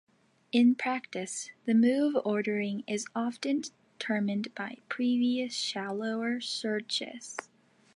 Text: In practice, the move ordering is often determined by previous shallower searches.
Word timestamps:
In 0.51 0.73
practice, 0.73 1.51
the 1.65 1.75
move 1.75 2.17
ordering 2.25 2.83
is 2.87 3.05
often 3.15 3.61
determined 3.99 4.47
by 4.55 4.77
previous 4.89 5.53
shallower 5.53 6.39
searches. 6.41 7.37